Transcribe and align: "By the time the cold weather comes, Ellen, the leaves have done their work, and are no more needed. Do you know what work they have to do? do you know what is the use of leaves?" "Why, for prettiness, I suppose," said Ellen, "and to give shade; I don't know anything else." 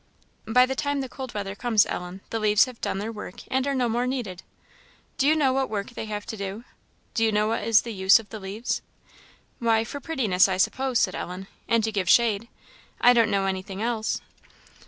"By 0.47 0.65
the 0.65 0.73
time 0.75 1.01
the 1.01 1.07
cold 1.07 1.35
weather 1.35 1.53
comes, 1.53 1.85
Ellen, 1.85 2.21
the 2.31 2.39
leaves 2.39 2.65
have 2.65 2.81
done 2.81 2.97
their 2.97 3.11
work, 3.11 3.41
and 3.49 3.67
are 3.67 3.75
no 3.75 3.87
more 3.87 4.07
needed. 4.07 4.41
Do 5.19 5.27
you 5.27 5.35
know 5.35 5.53
what 5.53 5.69
work 5.69 5.91
they 5.91 6.05
have 6.05 6.25
to 6.25 6.35
do? 6.35 6.63
do 7.13 7.23
you 7.23 7.31
know 7.31 7.47
what 7.49 7.61
is 7.63 7.83
the 7.83 7.93
use 7.93 8.17
of 8.19 8.33
leaves?" 8.33 8.81
"Why, 9.59 9.83
for 9.83 9.99
prettiness, 9.99 10.49
I 10.49 10.57
suppose," 10.57 10.97
said 10.97 11.13
Ellen, 11.13 11.45
"and 11.67 11.83
to 11.83 11.91
give 11.91 12.09
shade; 12.09 12.47
I 12.99 13.13
don't 13.13 13.29
know 13.29 13.45
anything 13.45 13.79
else." 13.83 14.21